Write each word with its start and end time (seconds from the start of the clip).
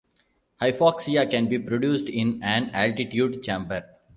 Hypoxia 0.59 1.29
can 1.29 1.47
be 1.47 1.59
produced 1.59 2.09
in 2.09 2.41
an 2.41 2.71
altitude 2.73 3.43
chamber. 3.43 3.83